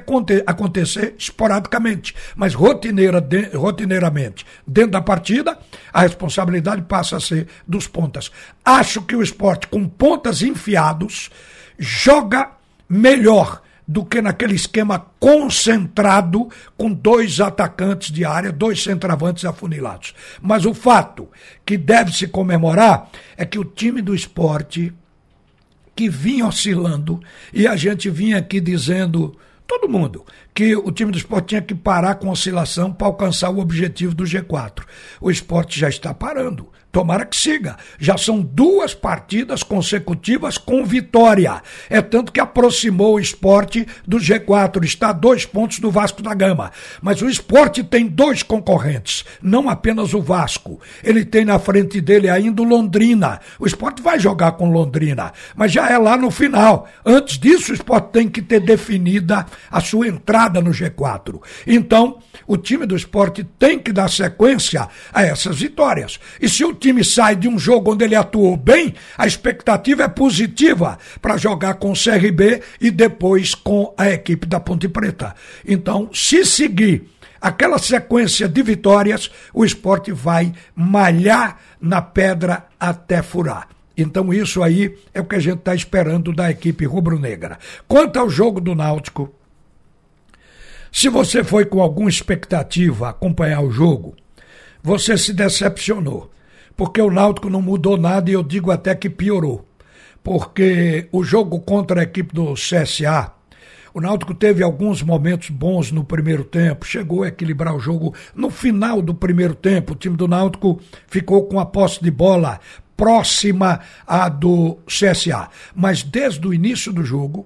acontecer 0.46 1.16
esporadicamente, 1.18 2.16
mas 2.36 2.54
rotineira, 2.54 3.20
de, 3.22 3.56
rotineiramente, 3.56 4.46
dentro 4.66 4.92
da 4.92 5.02
partida, 5.02 5.58
a 5.92 6.02
responsabilidade 6.02 6.82
passa 6.84 7.18
a 7.18 7.20
ser 7.20 7.48
dos 7.68 7.88
pontas. 7.88 8.32
Acho 8.64 9.02
que 9.02 9.16
o 9.16 9.24
esporte 9.24 9.68
com 9.68 9.88
pontas 9.88 10.42
enfiados 10.42 11.30
joga 11.78 12.52
melhor 12.88 13.62
do 13.88 14.04
que 14.04 14.22
naquele 14.22 14.56
esquema 14.56 15.06
concentrado 15.20 16.50
com 16.76 16.92
dois 16.92 17.40
atacantes 17.40 18.12
de 18.12 18.26
área, 18.26 18.52
dois 18.52 18.82
centravantes 18.84 19.46
afunilados. 19.46 20.16
Mas 20.42 20.66
o 20.66 20.74
fato 20.74 21.30
que 21.66 21.78
deve 21.78 22.12
se 22.12 22.28
comemorar 22.28 23.10
é 23.38 23.46
que 23.46 23.60
o 23.60 23.66
time 23.66 24.02
do 24.02 24.16
esporte, 24.16 24.94
que 25.96 26.10
vinha 26.10 26.48
oscilando, 26.48 27.20
e 27.54 27.68
a 27.68 27.76
gente 27.76 28.10
vinha 28.10 28.40
aqui 28.40 28.60
dizendo, 28.60 29.38
todo 29.68 29.90
mundo, 29.90 30.26
que 30.54 30.76
o 30.76 30.92
time 30.92 31.12
do 31.12 31.18
esporte 31.18 31.50
tinha 31.50 31.62
que 31.62 31.76
parar 31.76 32.16
com 32.16 32.30
oscilação 32.30 32.92
para 32.92 33.08
alcançar 33.08 33.50
o 33.50 33.60
objetivo 33.60 34.16
do 34.16 34.24
G4. 34.24 34.84
O 35.22 35.30
esporte 35.30 35.80
já 35.80 35.90
está 35.90 36.14
parando. 36.14 36.70
Tomara 36.96 37.26
que 37.26 37.36
siga. 37.36 37.76
Já 38.00 38.18
são 38.18 38.40
duas 38.40 38.94
partidas 38.94 39.64
consecutivas 39.64 40.58
com 40.58 40.86
vitória. 40.86 41.62
É 41.90 42.02
tanto 42.02 42.32
que 42.32 42.40
aproximou 42.40 43.16
o 43.16 43.20
esporte 43.20 43.86
do 44.08 44.16
G4. 44.16 44.82
Está 44.86 45.10
a 45.10 45.12
dois 45.12 45.46
pontos 45.46 45.80
do 45.80 45.92
Vasco 45.92 46.22
da 46.22 46.34
Gama. 46.34 46.72
Mas 47.02 47.22
o 47.22 47.28
esporte 47.28 47.84
tem 47.84 48.08
dois 48.08 48.44
concorrentes, 48.44 49.26
não 49.42 49.70
apenas 49.70 50.14
o 50.14 50.22
Vasco. 50.22 50.80
Ele 51.04 51.26
tem 51.26 51.44
na 51.44 51.60
frente 51.60 52.00
dele 52.00 52.30
ainda 52.30 52.62
o 52.62 52.66
Londrina. 52.66 53.42
O 53.60 53.68
esporte 53.68 54.02
vai 54.02 54.18
jogar 54.18 54.54
com 54.54 54.72
Londrina, 54.72 55.34
mas 55.54 55.74
já 55.74 55.90
é 55.90 55.98
lá 55.98 56.16
no 56.16 56.32
final. 56.32 56.88
Antes 57.06 57.38
disso, 57.38 57.74
o 57.74 57.76
esporte 57.76 58.14
tem 58.14 58.30
que 58.30 58.42
ter 58.42 58.62
definida 58.62 59.46
a 59.70 59.82
sua 59.82 60.08
entrada 60.08 60.62
no 60.62 60.72
G4. 60.72 61.42
Então, 61.68 62.20
o 62.48 62.56
time 62.56 62.86
do 62.86 62.96
esporte 62.96 63.44
tem 63.60 63.78
que 63.78 63.92
dar 63.92 64.10
sequência 64.10 64.88
a 65.14 65.24
essas 65.24 65.58
vitórias. 65.58 66.22
E 66.40 66.48
se 66.48 66.64
o 66.64 66.74
time 66.86 67.04
sai 67.04 67.36
de 67.36 67.48
um 67.48 67.58
jogo 67.58 67.94
onde 67.94 68.06
ele 68.06 68.16
atuou 68.16 68.56
bem, 68.56 68.94
a 69.18 69.26
expectativa 69.26 70.04
é 70.04 70.08
positiva 70.08 71.00
para 71.20 71.36
jogar 71.36 71.76
com 71.76 71.92
o 71.92 71.96
CRB 71.96 72.62
e 72.80 72.92
depois 72.92 73.56
com 73.56 73.92
a 73.98 74.10
equipe 74.10 74.46
da 74.46 74.60
Ponte 74.60 74.88
Preta. 74.88 75.34
Então, 75.68 76.12
se 76.14 76.46
seguir 76.46 77.10
aquela 77.42 77.80
sequência 77.80 78.48
de 78.48 78.62
vitórias, 78.62 79.32
o 79.52 79.66
esporte 79.66 80.12
vai 80.12 80.54
malhar 80.76 81.58
na 81.82 82.04
pedra 82.04 82.68
até 82.80 83.24
furar. 83.24 83.68
Então, 83.98 84.32
isso 84.32 84.62
aí 84.62 84.96
é 85.12 85.20
o 85.20 85.26
que 85.26 85.36
a 85.36 85.40
gente 85.40 85.60
está 85.60 85.74
esperando 85.74 86.32
da 86.32 86.52
equipe 86.52 86.86
rubro-negra. 86.86 87.58
Quanto 87.88 88.20
ao 88.20 88.30
jogo 88.30 88.62
do 88.62 88.76
Náutico, 88.76 89.34
se 90.92 91.10
você 91.10 91.44
foi 91.44 91.66
com 91.66 91.82
alguma 91.82 92.10
expectativa 92.10 93.10
acompanhar 93.10 93.62
o 93.62 93.72
jogo, 93.72 94.16
você 94.84 95.18
se 95.18 95.34
decepcionou 95.34 96.30
porque 96.76 97.02
o 97.02 97.12
Náutico 97.12 97.50
não 97.50 97.62
mudou 97.62 97.98
nada 97.98 98.30
e 98.30 98.34
eu 98.34 98.44
digo 98.44 98.72
até 98.72 98.94
que 98.96 99.10
piorou. 99.10 99.66
Porque 100.24 101.08
o 101.12 101.24
jogo 101.24 101.60
contra 101.60 102.02
a 102.02 102.04
equipe 102.04 102.34
do 102.34 102.54
CSA, 102.54 103.32
o 103.94 104.02
Náutico 104.02 104.34
teve 104.34 104.64
alguns 104.64 105.02
momentos 105.02 105.50
bons 105.50 105.92
no 105.92 106.04
primeiro 106.04 106.44
tempo, 106.44 106.86
chegou 106.86 107.24
a 107.24 107.28
equilibrar 107.28 107.76
o 107.76 107.80
jogo 107.80 108.14
no 108.36 108.50
final 108.50 109.02
do 109.02 109.14
primeiro 109.14 109.56
tempo. 109.56 109.94
O 109.94 109.96
time 109.96 110.18
do 110.18 110.28
Náutico 110.28 110.82
ficou 111.08 111.46
com 111.48 111.60
a 111.60 111.66
posse 111.66 112.04
de 112.04 112.12
bola 112.12 112.60
próxima 112.98 113.80
à 114.06 114.28
do 114.28 114.78
CSA. 114.86 115.50
Mas 115.74 116.04
desde 116.04 116.46
o 116.48 116.54
início 116.54 116.92
do 116.92 117.06
jogo, 117.06 117.46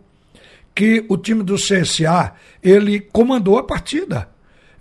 que 0.74 1.06
o 1.10 1.18
time 1.18 1.44
do 1.44 1.56
CSA, 1.56 2.34
ele 2.64 3.00
comandou 3.00 3.58
a 3.58 3.64
partida 3.64 4.30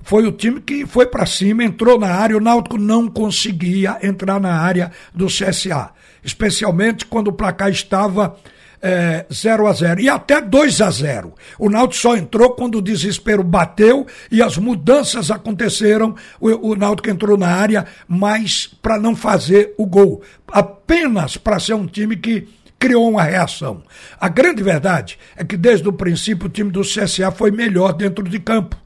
foi 0.03 0.27
o 0.27 0.33
time 0.33 0.61
que 0.61 0.87
foi 0.87 1.07
para 1.07 1.27
cima, 1.27 1.65
entrou 1.65 1.99
na 1.99 2.09
área, 2.09 2.37
o 2.37 2.41
Náutico 2.41 2.79
não 2.79 3.09
conseguia 3.09 3.99
entrar 4.03 4.41
na 4.41 4.55
área 4.55 4.91
do 5.15 5.27
CSA, 5.27 5.91
especialmente 6.23 7.05
quando 7.07 7.29
o 7.29 7.33
placar 7.33 7.71
estava 7.71 8.37
é, 8.81 9.27
0 9.33 9.67
a 9.67 9.73
0 9.73 10.01
e 10.01 10.09
até 10.09 10.41
2 10.41 10.81
a 10.81 10.91
0. 10.91 11.35
O 11.59 11.69
Náutico 11.69 12.01
só 12.01 12.17
entrou 12.17 12.51
quando 12.51 12.79
o 12.79 12.83
desespero 12.83 13.43
bateu 13.43 14.07
e 14.31 14.43
as 14.43 14.57
mudanças 14.57 15.31
aconteceram. 15.31 16.15
O, 16.41 16.71
o 16.71 16.77
Náutico 16.77 17.11
entrou 17.11 17.37
na 17.37 17.49
área, 17.49 17.87
mas 18.07 18.67
para 18.81 18.99
não 18.99 19.15
fazer 19.15 19.75
o 19.77 19.87
gol, 19.87 20.23
apenas 20.51 21.37
para 21.37 21.61
ser 21.61 21.75
um 21.75 21.87
time 21.87 22.17
que 22.17 22.49
criou 22.79 23.11
uma 23.11 23.25
reação. 23.25 23.83
A 24.21 24.29
grande 24.29 24.63
verdade 24.63 25.19
é 25.37 25.45
que 25.45 25.57
desde 25.57 25.89
o 25.89 25.93
princípio 25.93 26.47
o 26.47 26.51
time 26.51 26.71
do 26.71 26.83
CSA 26.83 27.31
foi 27.33 27.51
melhor 27.51 27.93
dentro 27.93 28.25
de 28.25 28.39
campo. 28.39 28.77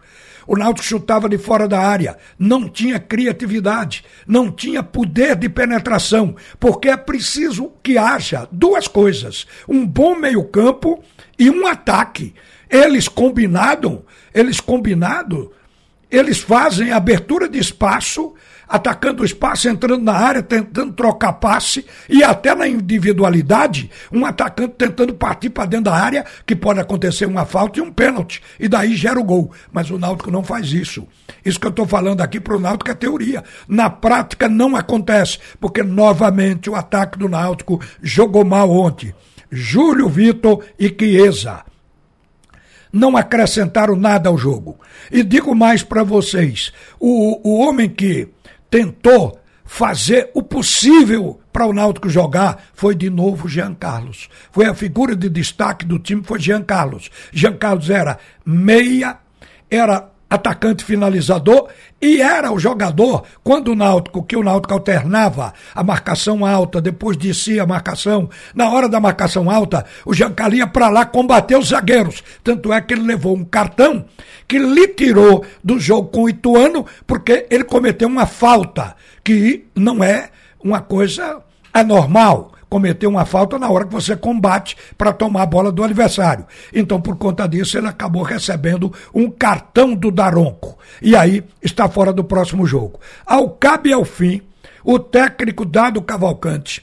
O 0.46 0.56
Náutico 0.56 0.86
chutava 0.86 1.28
de 1.28 1.38
fora 1.38 1.68
da 1.68 1.80
área, 1.80 2.16
não 2.38 2.68
tinha 2.68 2.98
criatividade, 2.98 4.04
não 4.26 4.50
tinha 4.50 4.82
poder 4.82 5.36
de 5.36 5.48
penetração, 5.48 6.34
porque 6.58 6.88
é 6.88 6.96
preciso 6.96 7.72
que 7.82 7.96
haja 7.96 8.48
duas 8.50 8.88
coisas: 8.88 9.46
um 9.68 9.86
bom 9.86 10.14
meio-campo 10.14 11.02
e 11.38 11.50
um 11.50 11.66
ataque. 11.66 12.34
Eles 12.68 13.06
combinado, 13.06 14.04
eles 14.34 14.58
combinado, 14.58 15.52
eles 16.10 16.38
fazem 16.38 16.90
abertura 16.90 17.48
de 17.48 17.58
espaço 17.58 18.34
atacando 18.72 19.22
o 19.22 19.26
espaço, 19.26 19.68
entrando 19.68 20.02
na 20.02 20.14
área, 20.14 20.42
tentando 20.42 20.94
trocar 20.94 21.34
passe 21.34 21.84
e 22.08 22.24
até 22.24 22.54
na 22.54 22.66
individualidade, 22.66 23.90
um 24.10 24.24
atacante 24.24 24.76
tentando 24.78 25.12
partir 25.12 25.50
para 25.50 25.66
dentro 25.66 25.84
da 25.84 25.94
área, 25.94 26.24
que 26.46 26.56
pode 26.56 26.80
acontecer 26.80 27.26
uma 27.26 27.44
falta 27.44 27.78
e 27.78 27.82
um 27.82 27.92
pênalti, 27.92 28.42
e 28.58 28.66
daí 28.68 28.96
gera 28.96 29.20
o 29.20 29.24
gol. 29.24 29.52
Mas 29.70 29.90
o 29.90 29.98
Náutico 29.98 30.30
não 30.30 30.42
faz 30.42 30.72
isso. 30.72 31.06
Isso 31.44 31.60
que 31.60 31.66
eu 31.66 31.70
estou 31.70 31.86
falando 31.86 32.22
aqui 32.22 32.40
para 32.40 32.56
o 32.56 32.60
Náutico 32.60 32.90
é 32.90 32.94
teoria. 32.94 33.44
Na 33.68 33.90
prática 33.90 34.48
não 34.48 34.74
acontece, 34.74 35.38
porque 35.60 35.82
novamente 35.82 36.70
o 36.70 36.74
ataque 36.74 37.18
do 37.18 37.28
Náutico 37.28 37.78
jogou 38.02 38.42
mal 38.42 38.70
ontem. 38.70 39.14
Júlio 39.50 40.08
Vitor 40.08 40.64
e 40.78 40.88
Chiesa 40.88 41.62
não 42.90 43.18
acrescentaram 43.18 43.96
nada 43.96 44.30
ao 44.30 44.38
jogo. 44.38 44.78
E 45.10 45.22
digo 45.22 45.54
mais 45.54 45.82
para 45.82 46.02
vocês: 46.02 46.72
o, 46.98 47.40
o 47.46 47.60
homem 47.60 47.88
que 47.90 48.28
tentou 48.72 49.38
fazer 49.66 50.30
o 50.32 50.42
possível 50.42 51.38
para 51.52 51.66
o 51.66 51.74
Náutico 51.74 52.08
jogar 52.08 52.64
foi 52.72 52.94
de 52.94 53.10
novo 53.10 53.46
Jean 53.46 53.74
Carlos. 53.74 54.30
Foi 54.50 54.64
a 54.64 54.74
figura 54.74 55.14
de 55.14 55.28
destaque 55.28 55.84
do 55.84 55.98
time, 55.98 56.22
foi 56.24 56.40
Jean 56.40 56.62
Carlos. 56.62 57.10
Jean 57.30 57.54
Carlos 57.58 57.90
era 57.90 58.18
meia, 58.46 59.18
era 59.70 60.10
atacante 60.32 60.82
finalizador 60.82 61.68
e 62.00 62.22
era 62.22 62.50
o 62.50 62.58
jogador 62.58 63.24
quando 63.44 63.68
o 63.68 63.74
Náutico, 63.76 64.22
que 64.24 64.34
o 64.34 64.42
Náutico 64.42 64.72
alternava 64.72 65.52
a 65.74 65.84
marcação 65.84 66.44
alta, 66.44 66.80
depois 66.80 67.18
de 67.18 67.34
si 67.34 67.60
a 67.60 67.66
marcação, 67.66 68.30
na 68.54 68.70
hora 68.70 68.88
da 68.88 68.98
marcação 68.98 69.50
alta, 69.50 69.84
o 70.06 70.14
Giancarlo 70.14 70.54
ia 70.54 70.66
para 70.66 70.88
lá 70.88 71.04
combater 71.04 71.56
os 71.56 71.68
zagueiros. 71.68 72.24
Tanto 72.42 72.72
é 72.72 72.80
que 72.80 72.94
ele 72.94 73.02
levou 73.02 73.36
um 73.36 73.44
cartão 73.44 74.06
que 74.48 74.58
lhe 74.58 74.88
tirou 74.88 75.44
do 75.62 75.78
jogo 75.78 76.08
com 76.08 76.22
o 76.22 76.28
Ituano 76.30 76.86
porque 77.06 77.46
ele 77.50 77.64
cometeu 77.64 78.08
uma 78.08 78.26
falta 78.26 78.96
que 79.22 79.66
não 79.76 80.02
é 80.02 80.30
uma 80.64 80.80
coisa 80.80 81.42
anormal 81.72 82.51
cometeu 82.72 83.10
uma 83.10 83.26
falta 83.26 83.58
na 83.58 83.68
hora 83.68 83.84
que 83.84 83.92
você 83.92 84.16
combate 84.16 84.78
para 84.96 85.12
tomar 85.12 85.42
a 85.42 85.46
bola 85.46 85.70
do 85.70 85.84
adversário. 85.84 86.46
Então, 86.72 86.98
por 86.98 87.18
conta 87.18 87.46
disso, 87.46 87.76
ele 87.76 87.86
acabou 87.86 88.22
recebendo 88.22 88.90
um 89.12 89.30
cartão 89.30 89.94
do 89.94 90.10
Daronco. 90.10 90.78
E 91.02 91.14
aí 91.14 91.44
está 91.60 91.86
fora 91.86 92.14
do 92.14 92.24
próximo 92.24 92.64
jogo. 92.64 92.98
Ao 93.26 93.50
cabo 93.50 93.88
e 93.88 93.92
ao 93.92 94.06
fim, 94.06 94.40
o 94.82 94.98
técnico 94.98 95.66
Dado 95.66 96.00
Cavalcante 96.00 96.82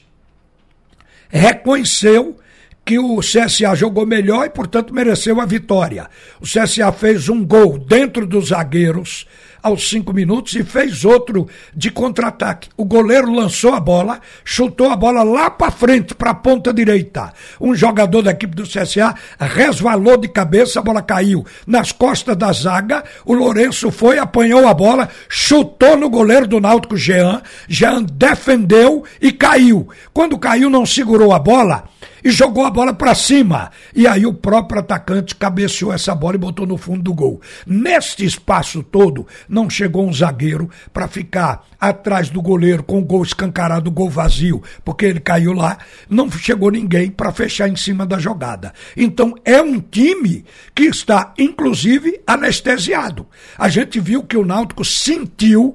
reconheceu 1.28 2.36
que 2.84 2.96
o 2.96 3.18
CSA 3.18 3.74
jogou 3.74 4.06
melhor 4.06 4.46
e, 4.46 4.50
portanto, 4.50 4.94
mereceu 4.94 5.40
a 5.40 5.44
vitória. 5.44 6.08
O 6.40 6.44
CSA 6.44 6.92
fez 6.92 7.28
um 7.28 7.44
gol 7.44 7.78
dentro 7.78 8.28
dos 8.28 8.50
zagueiros 8.50 9.26
aos 9.62 9.88
cinco 9.88 10.12
minutos 10.12 10.54
e 10.54 10.64
fez 10.64 11.04
outro 11.04 11.48
de 11.74 11.90
contra-ataque. 11.90 12.68
O 12.76 12.84
goleiro 12.84 13.32
lançou 13.32 13.74
a 13.74 13.80
bola, 13.80 14.20
chutou 14.44 14.90
a 14.90 14.96
bola 14.96 15.22
lá 15.22 15.50
para 15.50 15.70
frente, 15.70 16.14
para 16.14 16.30
a 16.30 16.34
ponta 16.34 16.72
direita. 16.72 17.32
Um 17.60 17.74
jogador 17.74 18.22
da 18.22 18.30
equipe 18.30 18.54
do 18.54 18.62
CSA 18.62 19.14
resvalou 19.38 20.16
de 20.16 20.28
cabeça, 20.28 20.80
a 20.80 20.82
bola 20.82 21.02
caiu 21.02 21.44
nas 21.66 21.92
costas 21.92 22.36
da 22.36 22.52
zaga. 22.52 23.04
O 23.24 23.34
Lourenço 23.34 23.90
foi, 23.90 24.18
apanhou 24.18 24.66
a 24.66 24.74
bola, 24.74 25.08
chutou 25.28 25.96
no 25.96 26.08
goleiro 26.08 26.46
do 26.46 26.60
Náutico 26.60 26.96
Jean. 26.96 27.42
Jean 27.68 28.02
defendeu 28.02 29.04
e 29.20 29.32
caiu. 29.32 29.88
Quando 30.12 30.38
caiu, 30.38 30.70
não 30.70 30.86
segurou 30.86 31.32
a 31.32 31.38
bola 31.38 31.89
e 32.24 32.30
jogou 32.30 32.64
a 32.64 32.70
bola 32.70 32.92
para 32.92 33.14
cima. 33.14 33.70
E 33.94 34.06
aí 34.06 34.26
o 34.26 34.34
próprio 34.34 34.80
atacante 34.80 35.34
cabeceou 35.34 35.92
essa 35.92 36.14
bola 36.14 36.36
e 36.36 36.38
botou 36.38 36.66
no 36.66 36.76
fundo 36.76 37.02
do 37.02 37.14
gol. 37.14 37.40
Neste 37.66 38.24
espaço 38.24 38.82
todo, 38.82 39.26
não 39.48 39.68
chegou 39.68 40.06
um 40.06 40.12
zagueiro 40.12 40.68
para 40.92 41.08
ficar 41.08 41.64
atrás 41.80 42.28
do 42.28 42.42
goleiro 42.42 42.82
com 42.82 42.98
o 42.98 43.04
gol 43.04 43.22
escancarado, 43.22 43.88
o 43.88 43.92
gol 43.92 44.10
vazio, 44.10 44.62
porque 44.84 45.06
ele 45.06 45.20
caiu 45.20 45.52
lá. 45.52 45.78
Não 46.08 46.30
chegou 46.30 46.70
ninguém 46.70 47.10
para 47.10 47.32
fechar 47.32 47.68
em 47.68 47.76
cima 47.76 48.06
da 48.06 48.18
jogada. 48.18 48.72
Então 48.96 49.34
é 49.44 49.60
um 49.60 49.80
time 49.80 50.44
que 50.74 50.84
está, 50.84 51.32
inclusive, 51.38 52.20
anestesiado. 52.26 53.26
A 53.56 53.68
gente 53.68 53.98
viu 53.98 54.22
que 54.22 54.36
o 54.36 54.44
Náutico 54.44 54.84
sentiu 54.84 55.74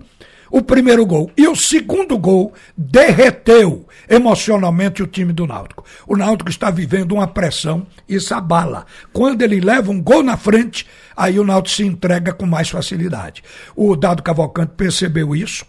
o 0.49 0.61
primeiro 0.61 1.05
gol. 1.05 1.31
E 1.37 1.47
o 1.47 1.55
segundo 1.55 2.17
gol 2.17 2.53
derreteu 2.77 3.85
emocionalmente 4.09 5.03
o 5.03 5.07
time 5.07 5.33
do 5.33 5.47
Náutico. 5.47 5.83
O 6.07 6.15
Náutico 6.15 6.49
está 6.49 6.69
vivendo 6.69 7.13
uma 7.13 7.27
pressão 7.27 7.85
e 8.07 8.15
isso 8.15 8.33
abala. 8.33 8.85
Quando 9.11 9.41
ele 9.41 9.59
leva 9.59 9.91
um 9.91 10.01
gol 10.01 10.23
na 10.23 10.37
frente, 10.37 10.85
aí 11.15 11.39
o 11.39 11.43
Náutico 11.43 11.75
se 11.75 11.83
entrega 11.83 12.33
com 12.33 12.45
mais 12.45 12.69
facilidade. 12.69 13.43
O 13.75 13.95
Dado 13.95 14.23
Cavalcante 14.23 14.73
percebeu 14.75 15.35
isso 15.35 15.65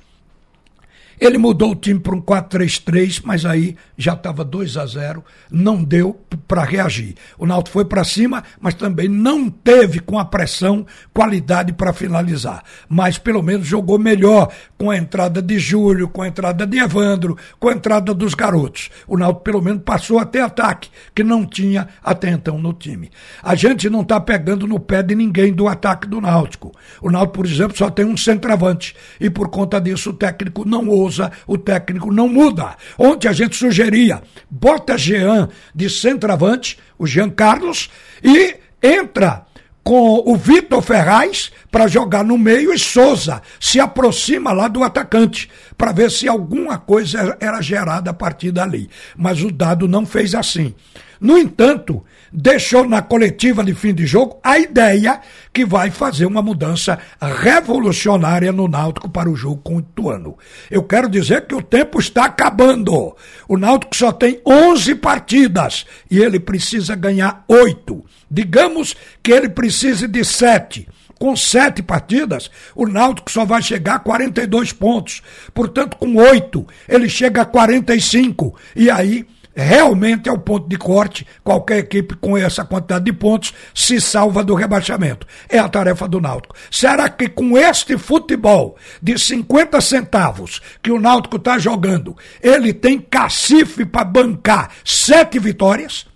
ele 1.18 1.38
mudou 1.38 1.72
o 1.72 1.74
time 1.74 1.98
para 1.98 2.14
um 2.14 2.20
4-3-3, 2.20 3.22
mas 3.24 3.44
aí 3.44 3.76
já 3.96 4.12
estava 4.12 4.44
2 4.44 4.76
a 4.76 4.84
0, 4.84 5.24
não 5.50 5.82
deu 5.82 6.20
para 6.46 6.62
reagir. 6.62 7.14
O 7.38 7.46
Náutico 7.46 7.72
foi 7.72 7.84
para 7.86 8.04
cima, 8.04 8.44
mas 8.60 8.74
também 8.74 9.08
não 9.08 9.48
teve 9.48 10.00
com 10.00 10.18
a 10.18 10.24
pressão 10.24 10.86
qualidade 11.14 11.72
para 11.72 11.92
finalizar. 11.92 12.62
Mas 12.88 13.16
pelo 13.16 13.42
menos 13.42 13.66
jogou 13.66 13.98
melhor 13.98 14.52
com 14.76 14.90
a 14.90 14.96
entrada 14.96 15.40
de 15.40 15.58
Júlio, 15.58 16.08
com 16.08 16.20
a 16.20 16.28
entrada 16.28 16.66
de 16.66 16.78
Evandro, 16.78 17.36
com 17.58 17.68
a 17.68 17.72
entrada 17.72 18.12
dos 18.12 18.34
garotos. 18.34 18.90
O 19.06 19.16
Náutico 19.16 19.44
pelo 19.44 19.62
menos 19.62 19.82
passou 19.82 20.18
até 20.18 20.42
ataque, 20.42 20.90
que 21.14 21.24
não 21.24 21.46
tinha 21.46 21.88
até 22.04 22.28
então 22.28 22.58
no 22.58 22.74
time. 22.74 23.10
A 23.42 23.54
gente 23.54 23.88
não 23.88 24.02
está 24.02 24.20
pegando 24.20 24.66
no 24.66 24.78
pé 24.78 25.02
de 25.02 25.14
ninguém 25.14 25.52
do 25.52 25.66
ataque 25.66 26.06
do 26.06 26.20
Náutico. 26.20 26.72
O 27.00 27.10
Náutico, 27.10 27.34
por 27.34 27.46
exemplo, 27.46 27.76
só 27.76 27.88
tem 27.88 28.04
um 28.04 28.16
centroavante 28.16 28.94
e 29.18 29.30
por 29.30 29.48
conta 29.48 29.80
disso 29.80 30.10
o 30.10 30.12
técnico 30.12 30.68
não 30.68 30.88
ouve 30.88 31.05
o 31.46 31.58
técnico 31.58 32.12
não 32.12 32.28
muda. 32.28 32.76
Ontem 32.98 33.28
a 33.28 33.32
gente 33.32 33.56
sugeria, 33.56 34.22
bota 34.50 34.96
Jean 34.96 35.48
de 35.74 35.88
centroavante, 35.88 36.78
o 36.98 37.06
Jean 37.06 37.30
Carlos, 37.30 37.90
e 38.22 38.56
entra 38.82 39.46
com 39.86 40.20
o 40.26 40.36
Vitor 40.36 40.82
Ferraz 40.82 41.52
para 41.70 41.86
jogar 41.86 42.24
no 42.24 42.36
meio 42.36 42.74
e 42.74 42.78
Souza 42.78 43.40
se 43.60 43.78
aproxima 43.78 44.52
lá 44.52 44.66
do 44.66 44.82
atacante 44.82 45.48
para 45.78 45.92
ver 45.92 46.10
se 46.10 46.26
alguma 46.26 46.76
coisa 46.76 47.36
era 47.38 47.60
gerada 47.60 48.10
a 48.10 48.14
partir 48.14 48.50
dali. 48.50 48.90
Mas 49.16 49.42
o 49.44 49.52
dado 49.52 49.86
não 49.86 50.04
fez 50.04 50.34
assim. 50.34 50.74
No 51.20 51.38
entanto, 51.38 52.04
deixou 52.32 52.88
na 52.88 53.00
coletiva 53.00 53.64
de 53.64 53.74
fim 53.74 53.94
de 53.94 54.06
jogo 54.06 54.38
a 54.42 54.58
ideia 54.58 55.20
que 55.52 55.64
vai 55.64 55.90
fazer 55.90 56.26
uma 56.26 56.42
mudança 56.42 56.98
revolucionária 57.20 58.52
no 58.52 58.68
Náutico 58.68 59.08
para 59.08 59.30
o 59.30 59.36
jogo 59.36 59.60
com 59.62 59.76
o 59.76 59.80
Ituano. 59.80 60.36
Eu 60.70 60.82
quero 60.82 61.08
dizer 61.08 61.46
que 61.46 61.54
o 61.54 61.62
tempo 61.62 61.98
está 61.98 62.26
acabando. 62.26 63.16
O 63.48 63.56
Náutico 63.56 63.96
só 63.96 64.12
tem 64.12 64.40
11 64.46 64.96
partidas 64.96 65.86
e 66.10 66.18
ele 66.18 66.38
precisa 66.38 66.94
ganhar 66.94 67.44
8. 67.48 68.04
Digamos 68.30 68.94
que 69.22 69.32
ele 69.32 69.48
precise 69.48 70.06
de 70.06 70.24
7 70.24 70.88
com 71.18 71.34
sete 71.34 71.82
partidas, 71.82 72.50
o 72.74 72.86
Náutico 72.86 73.30
só 73.30 73.44
vai 73.44 73.62
chegar 73.62 73.96
a 73.96 73.98
42 73.98 74.72
pontos. 74.72 75.22
Portanto, 75.54 75.96
com 75.96 76.14
oito, 76.16 76.66
ele 76.86 77.08
chega 77.08 77.42
a 77.42 77.46
45. 77.46 78.54
E 78.74 78.90
aí 78.90 79.24
realmente 79.56 80.28
é 80.28 80.32
o 80.32 80.38
ponto 80.38 80.68
de 80.68 80.76
corte. 80.76 81.26
Qualquer 81.42 81.78
equipe 81.78 82.14
com 82.16 82.36
essa 82.36 82.64
quantidade 82.64 83.06
de 83.06 83.12
pontos 83.12 83.54
se 83.74 84.00
salva 84.00 84.44
do 84.44 84.54
rebaixamento. 84.54 85.26
É 85.48 85.58
a 85.58 85.68
tarefa 85.68 86.06
do 86.06 86.20
Náutico. 86.20 86.54
Será 86.70 87.08
que 87.08 87.28
com 87.28 87.56
este 87.56 87.96
futebol 87.96 88.76
de 89.02 89.18
50 89.18 89.80
centavos 89.80 90.60
que 90.82 90.90
o 90.90 91.00
Náutico 91.00 91.36
está 91.36 91.58
jogando, 91.58 92.16
ele 92.42 92.72
tem 92.72 92.98
cacife 92.98 93.86
para 93.86 94.04
bancar 94.04 94.70
sete 94.84 95.38
vitórias? 95.38 96.06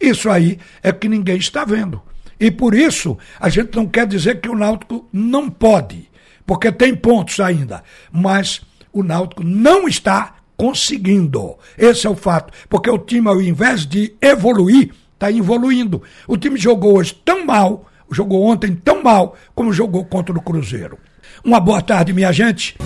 Isso 0.00 0.28
aí 0.28 0.58
é 0.82 0.92
que 0.92 1.08
ninguém 1.08 1.36
está 1.36 1.64
vendo. 1.64 2.02
E 2.38 2.50
por 2.50 2.74
isso, 2.74 3.18
a 3.38 3.48
gente 3.48 3.76
não 3.76 3.86
quer 3.86 4.06
dizer 4.06 4.40
que 4.40 4.48
o 4.48 4.56
Náutico 4.56 5.06
não 5.12 5.50
pode, 5.50 6.08
porque 6.46 6.72
tem 6.72 6.94
pontos 6.94 7.38
ainda, 7.38 7.84
mas 8.10 8.62
o 8.92 9.02
Náutico 9.02 9.44
não 9.44 9.86
está 9.86 10.36
conseguindo. 10.60 11.56
Esse 11.78 12.06
é 12.06 12.10
o 12.10 12.14
fato. 12.14 12.52
Porque 12.68 12.90
o 12.90 12.98
time, 12.98 13.28
ao 13.28 13.40
invés 13.40 13.86
de 13.86 14.12
evoluir, 14.20 14.90
está 15.14 15.32
evoluindo. 15.32 16.02
O 16.28 16.36
time 16.36 16.58
jogou 16.58 16.98
hoje 16.98 17.16
tão 17.24 17.46
mal, 17.46 17.86
jogou 18.10 18.42
ontem 18.44 18.74
tão 18.74 19.02
mal, 19.02 19.36
como 19.54 19.72
jogou 19.72 20.04
contra 20.04 20.36
o 20.36 20.42
Cruzeiro. 20.42 20.98
Uma 21.42 21.58
boa 21.58 21.80
tarde, 21.80 22.12
minha 22.12 22.30
gente. 22.30 22.76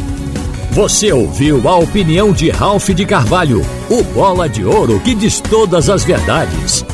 Você 0.70 1.12
ouviu 1.12 1.68
a 1.68 1.76
opinião 1.76 2.32
de 2.32 2.48
Ralph 2.50 2.90
de 2.90 3.04
Carvalho, 3.04 3.60
o 3.90 4.02
bola 4.04 4.48
de 4.48 4.64
ouro 4.64 5.00
que 5.00 5.14
diz 5.14 5.40
todas 5.40 5.90
as 5.90 6.04
verdades. 6.04 6.84